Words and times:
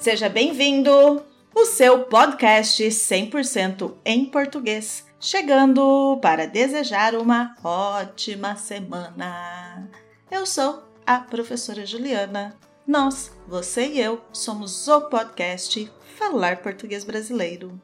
Seja 0.00 0.30
bem-vindo! 0.30 1.22
O 1.54 1.66
seu 1.66 2.04
podcast 2.04 2.82
100% 2.82 3.96
em 4.02 4.24
português, 4.24 5.04
chegando 5.20 6.18
para 6.22 6.46
desejar 6.46 7.14
uma 7.14 7.54
ótima 7.62 8.56
semana. 8.56 9.86
Eu 10.30 10.46
sou 10.46 10.82
a 11.06 11.18
professora 11.18 11.84
Juliana. 11.84 12.56
Nós, 12.86 13.30
você 13.46 13.88
e 13.88 14.00
eu, 14.00 14.22
somos 14.32 14.88
o 14.88 15.02
podcast 15.02 15.92
Falar 16.16 16.62
Português 16.62 17.04
Brasileiro. 17.04 17.78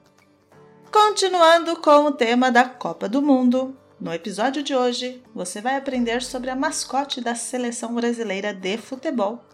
Continuando 0.90 1.76
com 1.82 2.06
o 2.06 2.12
tema 2.12 2.50
da 2.50 2.64
Copa 2.64 3.10
do 3.10 3.20
Mundo, 3.20 3.76
no 4.00 4.10
episódio 4.10 4.62
de 4.62 4.74
hoje 4.74 5.22
você 5.34 5.60
vai 5.60 5.76
aprender 5.76 6.22
sobre 6.22 6.48
a 6.48 6.56
mascote 6.56 7.20
da 7.20 7.34
seleção 7.34 7.94
brasileira 7.94 8.54
de 8.54 8.78
futebol 8.78 9.44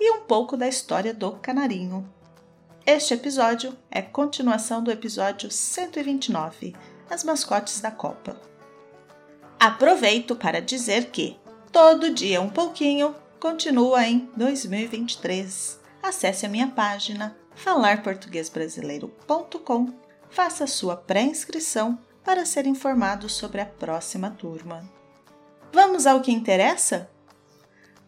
e 0.00 0.10
um 0.10 0.22
pouco 0.22 0.56
da 0.56 0.66
história 0.66 1.12
do 1.12 1.32
canarinho. 1.32 2.10
Este 2.86 3.12
episódio 3.14 3.76
é 3.90 4.00
continuação 4.00 4.82
do 4.82 4.90
episódio 4.90 5.50
129, 5.50 6.74
As 7.10 7.22
Mascotes 7.22 7.78
da 7.80 7.90
Copa. 7.90 8.40
Aproveito 9.58 10.34
para 10.34 10.62
dizer 10.62 11.10
que 11.10 11.36
Todo 11.70 12.14
Dia 12.14 12.40
um 12.40 12.48
Pouquinho 12.48 13.14
continua 13.38 14.06
em 14.06 14.30
2023. 14.34 15.78
Acesse 16.02 16.46
a 16.46 16.48
minha 16.48 16.68
página 16.68 17.36
falarportuguesbrasileiro.com 17.54 19.92
faça 20.30 20.66
sua 20.66 20.96
pré-inscrição 20.96 21.98
para 22.24 22.46
ser 22.46 22.66
informado 22.66 23.28
sobre 23.28 23.60
a 23.60 23.66
próxima 23.66 24.30
turma. 24.30 24.88
Vamos 25.72 26.06
ao 26.06 26.20
que 26.20 26.32
interessa? 26.32 27.09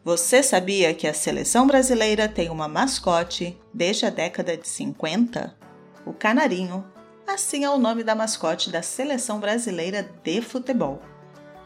Você 0.05 0.43
sabia 0.43 0.93
que 0.93 1.07
a 1.07 1.15
seleção 1.15 1.65
brasileira 1.65 2.29
tem 2.29 2.51
uma 2.51 2.67
mascote 2.67 3.57
desde 3.73 4.05
a 4.05 4.11
década 4.11 4.57
de 4.57 4.67
50? 4.67 5.57
O 6.05 6.13
canarinho. 6.13 6.85
Assim 7.25 7.65
é 7.65 7.71
o 7.71 7.79
nome 7.79 8.03
da 8.03 8.13
mascote 8.13 8.69
da 8.69 8.83
seleção 8.83 9.39
brasileira 9.39 10.11
de 10.25 10.43
futebol. 10.43 11.01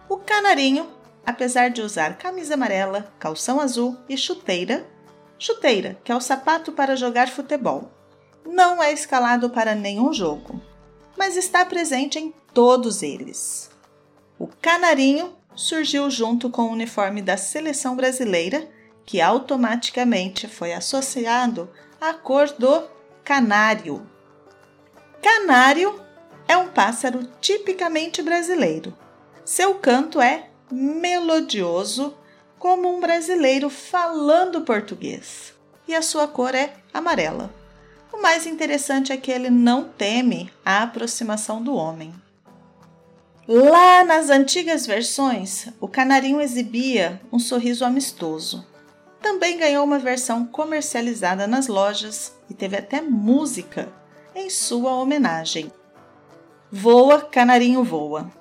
O 0.06 0.18
canarinho, 0.18 0.86
apesar 1.24 1.70
de 1.70 1.80
usar 1.80 2.18
camisa 2.18 2.52
amarela, 2.54 3.10
calção 3.18 3.58
azul 3.58 3.96
e 4.06 4.18
chuteira, 4.18 4.86
chuteira, 5.38 5.98
que 6.04 6.12
é 6.12 6.14
o 6.14 6.20
sapato 6.20 6.72
para 6.72 6.94
jogar 6.94 7.30
futebol, 7.30 7.90
não 8.44 8.82
é 8.82 8.92
escalado 8.92 9.48
para 9.48 9.74
nenhum 9.74 10.12
jogo, 10.12 10.60
mas 11.16 11.38
está 11.38 11.64
presente 11.64 12.18
em 12.18 12.34
todos 12.52 13.02
eles. 13.02 13.70
O 14.38 14.46
canarinho 14.46 15.34
surgiu 15.56 16.10
junto 16.10 16.50
com 16.50 16.64
o 16.64 16.72
uniforme 16.72 17.22
da 17.22 17.36
seleção 17.36 17.96
brasileira, 17.96 18.68
que 19.06 19.20
automaticamente 19.20 20.46
foi 20.46 20.72
associado 20.72 21.68
à 22.00 22.12
cor 22.12 22.52
do 22.52 22.84
canário. 23.24 24.06
Canário 25.22 26.00
é 26.46 26.56
um 26.56 26.68
pássaro 26.68 27.26
tipicamente 27.40 28.22
brasileiro. 28.22 28.96
Seu 29.44 29.74
canto 29.76 30.20
é 30.20 30.50
melodioso, 30.70 32.14
como 32.58 32.94
um 32.94 33.00
brasileiro 33.00 33.70
falando 33.70 34.62
português, 34.62 35.54
e 35.88 35.94
a 35.94 36.02
sua 36.02 36.28
cor 36.28 36.54
é 36.54 36.74
amarela. 36.92 37.52
O 38.12 38.20
mais 38.20 38.46
interessante 38.46 39.12
é 39.12 39.16
que 39.16 39.30
ele 39.30 39.50
não 39.50 39.84
teme 39.84 40.50
a 40.64 40.82
aproximação 40.82 41.62
do 41.62 41.74
homem. 41.74 42.14
Lá 43.48 44.02
nas 44.02 44.28
antigas 44.28 44.88
versões, 44.88 45.68
o 45.80 45.86
canarinho 45.86 46.40
exibia 46.40 47.20
um 47.32 47.38
sorriso 47.38 47.84
amistoso. 47.84 48.66
Também 49.22 49.56
ganhou 49.56 49.84
uma 49.84 50.00
versão 50.00 50.44
comercializada 50.44 51.46
nas 51.46 51.68
lojas 51.68 52.34
e 52.50 52.54
teve 52.54 52.76
até 52.76 53.00
música 53.00 53.88
em 54.34 54.50
sua 54.50 54.96
homenagem. 54.96 55.70
Voa, 56.72 57.20
Canarinho 57.20 57.84
Voa, 57.84 58.32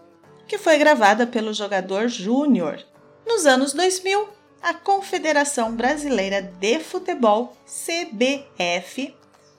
que 0.47 0.57
foi 0.57 0.75
gravada 0.79 1.27
pelo 1.27 1.53
jogador 1.53 2.07
Júnior. 2.07 2.83
Nos 3.27 3.45
anos 3.45 3.73
2000, 3.73 4.27
a 4.59 4.73
Confederação 4.73 5.71
Brasileira 5.75 6.41
de 6.41 6.79
Futebol, 6.79 7.55
CBF, 7.67 9.15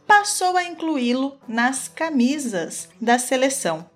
passou 0.08 0.56
a 0.56 0.64
incluí-lo 0.64 1.38
nas 1.46 1.86
camisas 1.86 2.88
da 3.00 3.16
seleção 3.16 3.88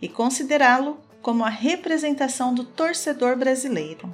e 0.00 0.08
considerá-lo 0.08 0.98
como 1.22 1.44
a 1.44 1.48
representação 1.48 2.54
do 2.54 2.64
torcedor 2.64 3.36
brasileiro. 3.36 4.12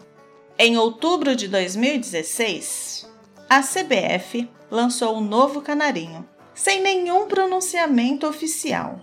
Em 0.58 0.76
outubro 0.76 1.34
de 1.34 1.48
2016, 1.48 3.10
a 3.48 3.60
CBF 3.60 4.48
lançou 4.70 5.14
o 5.14 5.18
um 5.18 5.20
novo 5.20 5.60
canarinho, 5.60 6.28
sem 6.54 6.80
nenhum 6.80 7.26
pronunciamento 7.26 8.26
oficial. 8.26 9.00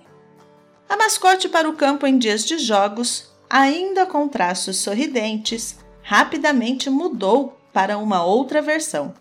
A 0.89 0.97
mascote 0.97 1.47
para 1.47 1.69
o 1.69 1.73
campo 1.73 2.07
em 2.07 2.17
dias 2.17 2.45
de 2.45 2.57
jogos, 2.57 3.31
ainda 3.49 4.05
com 4.05 4.27
traços 4.27 4.77
sorridentes, 4.77 5.77
rapidamente 6.01 6.89
mudou 6.89 7.57
para 7.71 7.97
uma 7.97 8.23
outra 8.23 8.61
versão. 8.61 9.13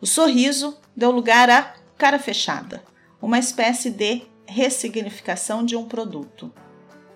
O 0.00 0.06
sorriso 0.06 0.76
deu 0.94 1.10
lugar 1.10 1.48
a 1.48 1.74
cara 1.96 2.18
fechada, 2.18 2.82
uma 3.20 3.38
espécie 3.38 3.90
de 3.90 4.22
ressignificação 4.46 5.64
de 5.64 5.76
um 5.76 5.84
produto. 5.86 6.52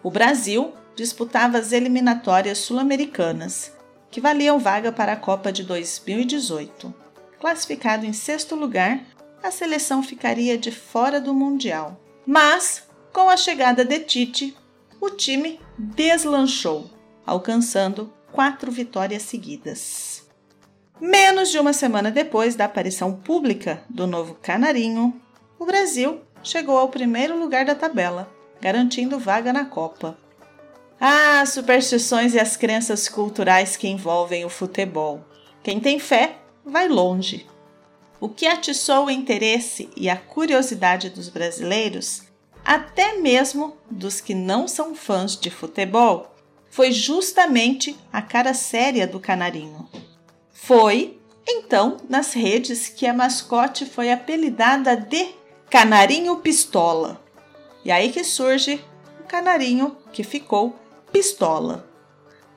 O 0.08 0.10
Brasil 0.10 0.72
disputava 0.96 1.58
as 1.58 1.70
eliminatórias 1.70 2.56
sul-americanas, 2.56 3.70
que 4.10 4.22
valiam 4.22 4.58
vaga 4.58 4.90
para 4.90 5.12
a 5.12 5.16
Copa 5.16 5.52
de 5.52 5.62
2018. 5.62 6.94
Classificado 7.38 8.06
em 8.06 8.14
sexto 8.14 8.56
lugar, 8.56 9.04
a 9.42 9.50
seleção 9.50 10.02
ficaria 10.02 10.56
de 10.56 10.70
fora 10.70 11.20
do 11.20 11.34
Mundial. 11.34 12.00
Mas, 12.24 12.84
com 13.12 13.28
a 13.28 13.36
chegada 13.36 13.84
de 13.84 13.98
Tite, 13.98 14.56
o 14.98 15.10
time 15.10 15.60
deslanchou, 15.76 16.88
alcançando 17.26 18.10
quatro 18.32 18.72
vitórias 18.72 19.24
seguidas. 19.24 20.26
Menos 20.98 21.50
de 21.50 21.58
uma 21.58 21.74
semana 21.74 22.10
depois 22.10 22.56
da 22.56 22.64
aparição 22.64 23.12
pública 23.12 23.82
do 23.90 24.06
novo 24.06 24.38
Canarinho, 24.40 25.20
o 25.58 25.66
Brasil 25.66 26.22
chegou 26.42 26.78
ao 26.78 26.88
primeiro 26.88 27.38
lugar 27.38 27.66
da 27.66 27.74
tabela, 27.74 28.37
garantindo 28.60 29.18
vaga 29.18 29.52
na 29.52 29.64
Copa. 29.64 30.16
Ah, 31.00 31.40
as 31.40 31.50
superstições 31.50 32.34
e 32.34 32.40
as 32.40 32.56
crenças 32.56 33.08
culturais 33.08 33.76
que 33.76 33.86
envolvem 33.86 34.44
o 34.44 34.48
futebol. 34.48 35.24
Quem 35.62 35.78
tem 35.78 35.98
fé 35.98 36.36
vai 36.64 36.88
longe. 36.88 37.46
O 38.20 38.28
que 38.28 38.46
atiçou 38.46 39.06
o 39.06 39.10
interesse 39.10 39.88
e 39.96 40.10
a 40.10 40.16
curiosidade 40.16 41.08
dos 41.08 41.28
brasileiros, 41.28 42.22
até 42.64 43.16
mesmo 43.18 43.76
dos 43.88 44.20
que 44.20 44.34
não 44.34 44.66
são 44.66 44.94
fãs 44.94 45.36
de 45.36 45.50
futebol, 45.50 46.34
foi 46.68 46.90
justamente 46.90 47.96
a 48.12 48.20
cara 48.20 48.52
séria 48.52 49.06
do 49.06 49.20
canarinho. 49.20 49.88
Foi, 50.50 51.18
então, 51.46 51.96
nas 52.08 52.32
redes 52.32 52.88
que 52.88 53.06
a 53.06 53.14
mascote 53.14 53.86
foi 53.86 54.10
apelidada 54.12 54.96
de 54.96 55.28
Canarinho 55.70 56.36
Pistola. 56.36 57.22
E 57.88 57.90
aí 57.90 58.12
que 58.12 58.22
surge 58.22 58.84
o 59.18 59.26
canarinho 59.26 59.96
que 60.12 60.22
ficou 60.22 60.76
pistola. 61.10 61.88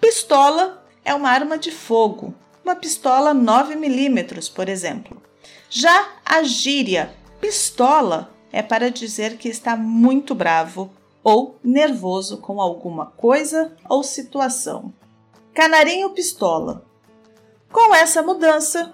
Pistola 0.02 0.84
é 1.06 1.16
uma 1.16 1.30
arma 1.30 1.58
de 1.58 1.72
fogo, 1.72 2.34
uma 2.66 2.76
pistola 2.76 3.34
9mm, 3.34 4.54
por 4.54 4.68
exemplo. 4.68 5.22
Já 5.70 6.16
a 6.26 6.44
gíria 6.44 7.16
pistola 7.40 8.30
é 8.52 8.62
para 8.62 8.92
dizer 8.92 9.38
que 9.38 9.48
está 9.48 9.78
muito 9.78 10.36
bravo 10.36 10.92
ou 11.24 11.58
nervoso 11.64 12.40
com 12.40 12.60
alguma 12.60 13.06
coisa 13.06 13.74
ou 13.88 14.04
situação. 14.04 14.94
Canarinho 15.54 16.10
pistola 16.10 16.86
com 17.72 17.96
essa 17.96 18.22
mudança, 18.22 18.94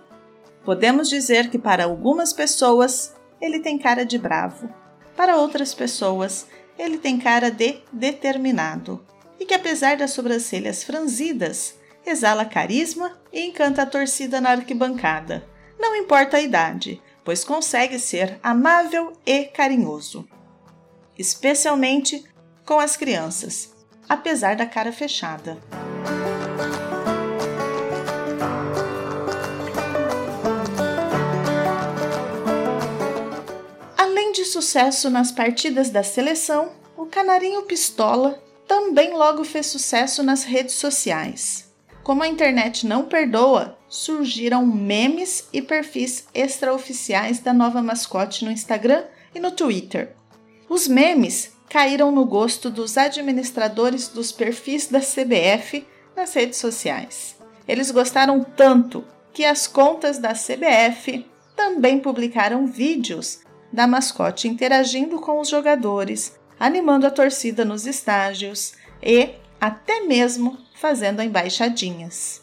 podemos 0.63 1.09
dizer 1.09 1.49
que 1.49 1.57
para 1.57 1.85
algumas 1.85 2.31
pessoas 2.31 3.15
ele 3.41 3.59
tem 3.59 3.79
cara 3.79 4.05
de 4.05 4.19
bravo, 4.19 4.69
para 5.17 5.35
outras 5.35 5.73
pessoas 5.73 6.47
ele 6.77 6.99
tem 6.99 7.17
cara 7.17 7.49
de 7.49 7.81
determinado 7.91 9.03
e 9.39 9.45
que, 9.45 9.53
apesar 9.53 9.97
das 9.97 10.11
sobrancelhas 10.11 10.83
franzidas, 10.83 11.75
exala 12.05 12.45
carisma 12.45 13.19
e 13.33 13.41
encanta 13.41 13.81
a 13.81 13.85
torcida 13.85 14.39
na 14.39 14.51
arquibancada. 14.51 15.43
Não 15.79 15.95
importa 15.95 16.37
a 16.37 16.41
idade, 16.41 17.01
pois 17.25 17.43
consegue 17.43 17.99
ser 17.99 18.39
amável 18.43 19.13
e 19.25 19.45
carinhoso, 19.45 20.27
especialmente 21.17 22.23
com 22.63 22.79
as 22.79 22.95
crianças, 22.95 23.73
apesar 24.07 24.55
da 24.55 24.65
cara 24.65 24.91
fechada. 24.91 25.57
Sucesso 34.47 35.09
nas 35.09 35.31
partidas 35.31 35.89
da 35.89 36.03
seleção, 36.03 36.71
o 36.97 37.05
Canarinho 37.05 37.63
Pistola 37.63 38.41
também 38.67 39.13
logo 39.13 39.43
fez 39.43 39.67
sucesso 39.67 40.23
nas 40.23 40.43
redes 40.43 40.75
sociais. 40.75 41.71
Como 42.03 42.23
a 42.23 42.27
internet 42.27 42.87
não 42.87 43.05
perdoa, 43.05 43.77
surgiram 43.89 44.65
memes 44.65 45.47
e 45.53 45.61
perfis 45.61 46.27
extraoficiais 46.33 47.39
da 47.39 47.53
nova 47.53 47.81
mascote 47.81 48.43
no 48.43 48.51
Instagram 48.51 49.03
e 49.33 49.39
no 49.39 49.51
Twitter. 49.51 50.15
Os 50.69 50.87
memes 50.87 51.51
caíram 51.69 52.11
no 52.11 52.25
gosto 52.25 52.69
dos 52.69 52.97
administradores 52.97 54.07
dos 54.07 54.31
perfis 54.31 54.87
da 54.87 54.99
CBF 54.99 55.85
nas 56.15 56.33
redes 56.33 56.59
sociais. 56.59 57.35
Eles 57.67 57.91
gostaram 57.91 58.43
tanto 58.43 59.03
que 59.33 59.45
as 59.45 59.67
contas 59.67 60.17
da 60.17 60.33
CBF 60.33 61.25
também 61.55 61.99
publicaram 61.99 62.65
vídeos 62.67 63.39
da 63.71 63.87
mascote 63.87 64.47
interagindo 64.47 65.19
com 65.19 65.39
os 65.39 65.49
jogadores, 65.49 66.37
animando 66.59 67.05
a 67.05 67.11
torcida 67.11 67.63
nos 67.63 67.85
estágios 67.85 68.73
e 69.01 69.29
até 69.59 70.01
mesmo 70.01 70.57
fazendo 70.75 71.21
embaixadinhas. 71.21 72.41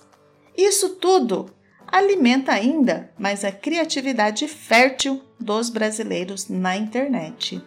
Isso 0.56 0.90
tudo 0.96 1.50
alimenta 1.86 2.52
ainda 2.52 3.10
mais 3.18 3.44
a 3.44 3.52
criatividade 3.52 4.48
fértil 4.48 5.22
dos 5.38 5.70
brasileiros 5.70 6.48
na 6.48 6.76
internet. 6.76 7.62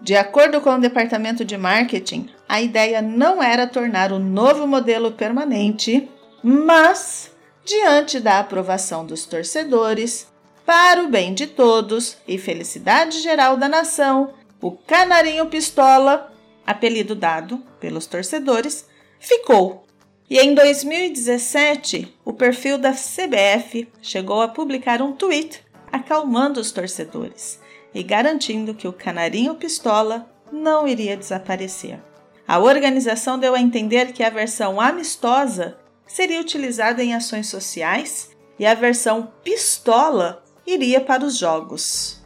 De 0.00 0.16
acordo 0.16 0.60
com 0.60 0.70
o 0.70 0.80
departamento 0.80 1.44
de 1.44 1.56
marketing, 1.56 2.28
a 2.48 2.60
ideia 2.60 3.00
não 3.00 3.42
era 3.42 3.66
tornar 3.66 4.10
o 4.10 4.18
novo 4.18 4.66
modelo 4.66 5.12
permanente, 5.12 6.10
mas, 6.42 7.30
diante 7.64 8.18
da 8.18 8.40
aprovação 8.40 9.06
dos 9.06 9.24
torcedores, 9.26 10.31
para 10.64 11.02
o 11.02 11.08
bem 11.08 11.34
de 11.34 11.46
todos 11.46 12.16
e 12.26 12.38
felicidade 12.38 13.20
geral 13.20 13.56
da 13.56 13.68
nação, 13.68 14.34
o 14.60 14.70
Canarinho 14.70 15.46
Pistola, 15.46 16.32
apelido 16.66 17.14
dado 17.14 17.58
pelos 17.80 18.06
torcedores, 18.06 18.86
ficou. 19.18 19.84
E 20.30 20.38
em 20.38 20.54
2017, 20.54 22.14
o 22.24 22.32
perfil 22.32 22.78
da 22.78 22.92
CBF 22.92 23.88
chegou 24.00 24.40
a 24.40 24.48
publicar 24.48 25.02
um 25.02 25.12
tweet 25.12 25.62
acalmando 25.90 26.60
os 26.60 26.72
torcedores 26.72 27.60
e 27.94 28.02
garantindo 28.02 28.74
que 28.74 28.88
o 28.88 28.92
Canarinho 28.92 29.54
Pistola 29.56 30.26
não 30.50 30.88
iria 30.88 31.16
desaparecer. 31.16 32.00
A 32.46 32.58
organização 32.58 33.38
deu 33.38 33.54
a 33.54 33.60
entender 33.60 34.12
que 34.12 34.22
a 34.22 34.30
versão 34.30 34.80
amistosa 34.80 35.76
seria 36.06 36.40
utilizada 36.40 37.02
em 37.02 37.14
ações 37.14 37.48
sociais 37.48 38.30
e 38.58 38.66
a 38.66 38.74
versão 38.74 39.32
pistola 39.42 40.41
iria 40.66 41.00
para 41.00 41.24
os 41.24 41.36
jogos. 41.36 42.22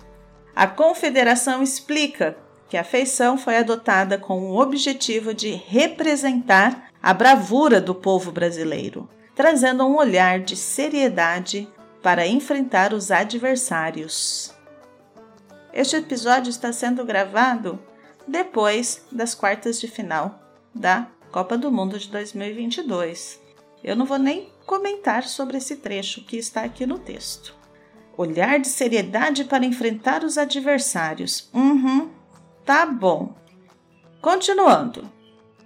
A 0.55 0.67
confederação 0.67 1.63
explica 1.63 2.37
que 2.69 2.77
a 2.77 2.85
feição 2.85 3.39
foi 3.39 3.57
adotada 3.57 4.19
com 4.19 4.51
o 4.51 4.61
objetivo 4.61 5.33
de 5.33 5.51
representar 5.51 6.91
a 7.03 7.15
bravura 7.15 7.81
do 7.81 7.95
povo 7.95 8.33
brasileiro, 8.33 9.09
trazendo 9.35 9.87
um 9.87 9.97
olhar 9.97 10.41
de 10.41 10.57
seriedade 10.57 11.69
para 12.03 12.27
enfrentar 12.27 12.93
os 12.93 13.11
adversários. 13.11 14.55
Este 15.73 15.97
episódio 15.97 16.51
está 16.51 16.73
sendo 16.73 17.05
gravado 17.05 17.79
depois 18.27 19.05
das 19.13 19.35
quartas 19.35 19.79
de 19.79 19.87
final 19.87 20.41
da 20.75 21.07
Copa 21.31 21.57
do 21.57 21.71
Mundo 21.71 21.99
de 21.99 22.09
2022. 22.09 23.41
Eu 23.85 23.95
não 23.95 24.07
vou 24.07 24.19
nem 24.19 24.51
comentar 24.65 25.25
sobre 25.25 25.59
esse 25.59 25.77
trecho 25.77 26.25
que 26.25 26.37
está 26.37 26.63
aqui 26.63 26.87
no 26.87 26.99
texto. 26.99 27.55
Olhar 28.17 28.59
de 28.59 28.69
seriedade 28.69 29.45
para 29.45 29.65
enfrentar 29.65 30.25
os 30.25 30.39
adversários. 30.39 31.51
Uhum, 31.53 32.11
tá 32.65 32.87
bom. 32.87 33.35
Continuando. 34.21 35.11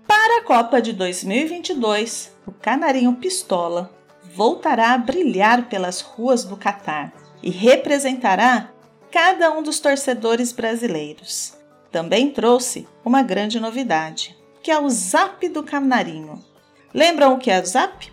Para 0.07 0.41
a 0.41 0.45
Copa 0.45 0.83
de 0.83 0.93
2022, 0.93 2.33
o 2.47 2.53
Canarinho 2.53 3.15
Pistola 3.15 3.95
voltará 4.35 4.93
a 4.93 4.99
brilhar 4.99 5.69
pelas 5.69 6.01
ruas 6.01 6.45
do 6.45 6.57
Catar 6.57 7.13
e 7.43 7.51
representará 7.51 8.71
cada 9.11 9.51
um 9.53 9.63
dos 9.63 9.81
torcedores 9.81 10.53
brasileiros. 10.53 11.57
Também 11.91 12.31
trouxe 12.31 12.87
uma 13.05 13.23
grande 13.23 13.59
novidade, 13.59 14.37
que 14.63 14.71
é 14.71 14.79
o 14.79 14.89
Zap 14.89 15.49
do 15.49 15.63
Canarinho. 15.63 16.45
Lembram 16.93 17.35
o 17.35 17.39
que 17.39 17.51
é 17.51 17.61
o 17.61 17.67
Zap? 17.67 18.13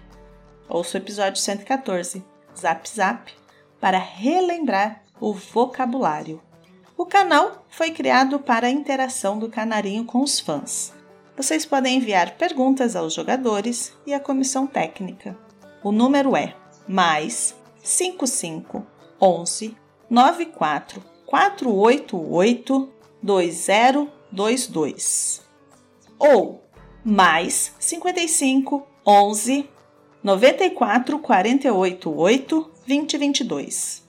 Ouça 0.69 0.98
o 0.98 1.01
episódio 1.01 1.42
114, 1.42 2.24
Zap 2.57 2.90
Zap, 2.90 3.31
para 3.79 3.97
relembrar 3.97 5.03
o 5.19 5.33
vocabulário. 5.33 6.41
O 6.97 7.06
canal 7.06 7.65
foi 7.69 7.91
criado 7.91 8.39
para 8.39 8.68
a 8.68 8.71
interação 8.71 9.38
do 9.38 9.50
Canarinho 9.50 10.06
com 10.06 10.21
os 10.21 10.39
fãs. 10.39 10.94
Vocês 11.35 11.65
podem 11.65 11.97
enviar 11.97 12.38
perguntas 12.38 12.95
aos 12.95 13.13
jogadores 13.13 13.94
e 14.06 14.13
à 14.13 14.19
comissão 14.19 14.65
técnica. 14.65 15.38
O 15.83 15.91
número 15.91 16.35
é 16.35 16.56
mais 16.88 17.56
55 17.83 18.83
11 19.21 19.77
94 20.09 21.03
488 21.27 22.89
2022 23.21 25.45
ou 26.18 26.63
mais 27.06 27.75
55 27.80 28.88
11 29.06 29.69
94 30.23 31.19
48 31.19 32.09
8 32.09 32.76
2022. 32.88 34.07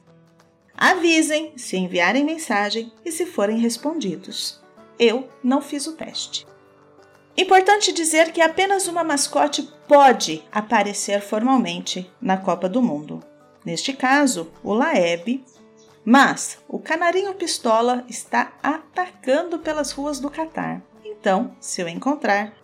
Avisem 0.76 1.52
se 1.56 1.76
enviarem 1.76 2.24
mensagem 2.24 2.92
e 3.04 3.10
se 3.10 3.26
forem 3.26 3.58
respondidos. 3.58 4.60
Eu 4.96 5.28
não 5.42 5.60
fiz 5.60 5.88
o 5.88 5.96
teste. 5.96 6.46
Importante 7.36 7.92
dizer 7.92 8.32
que 8.32 8.40
apenas 8.40 8.86
uma 8.86 9.02
mascote 9.02 9.68
pode 9.88 10.44
aparecer 10.52 11.20
formalmente 11.20 12.08
na 12.20 12.36
Copa 12.36 12.68
do 12.68 12.80
Mundo. 12.80 13.20
Neste 13.64 13.92
caso, 13.92 14.50
o 14.62 14.72
Laeb 14.72 15.44
mas 16.04 16.58
o 16.66 16.78
canarinho 16.78 17.34
pistola 17.34 18.02
está 18.08 18.52
atacando 18.62 19.58
pelas 19.58 19.90
ruas 19.90 20.18
do 20.18 20.30
Catar. 20.30 20.82
Então, 21.04 21.54
se 21.60 21.82
eu 21.82 21.88
encontrar, 21.88 22.54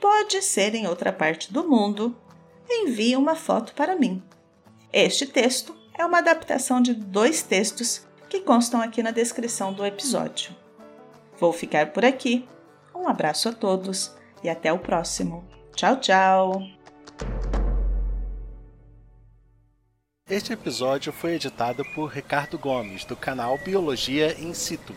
pode 0.00 0.40
ser 0.40 0.74
em 0.74 0.86
outra 0.86 1.12
parte 1.12 1.52
do 1.52 1.68
mundo, 1.68 2.16
envie 2.66 3.14
uma 3.14 3.34
foto 3.34 3.74
para 3.74 3.94
mim. 3.94 4.22
Este 4.96 5.26
texto 5.26 5.76
é 5.98 6.06
uma 6.06 6.18
adaptação 6.18 6.80
de 6.80 6.94
dois 6.94 7.42
textos 7.42 8.06
que 8.30 8.42
constam 8.42 8.80
aqui 8.80 9.02
na 9.02 9.10
descrição 9.10 9.72
do 9.72 9.84
episódio. 9.84 10.54
Vou 11.36 11.52
ficar 11.52 11.90
por 11.90 12.04
aqui. 12.04 12.48
Um 12.94 13.08
abraço 13.08 13.48
a 13.48 13.52
todos 13.52 14.14
e 14.40 14.48
até 14.48 14.72
o 14.72 14.78
próximo. 14.78 15.44
Tchau, 15.74 15.96
tchau! 15.96 16.62
Este 20.30 20.52
episódio 20.52 21.12
foi 21.12 21.34
editado 21.34 21.84
por 21.92 22.06
Ricardo 22.06 22.56
Gomes, 22.56 23.04
do 23.04 23.16
canal 23.16 23.58
Biologia 23.58 24.40
in 24.40 24.54
Situ. 24.54 24.94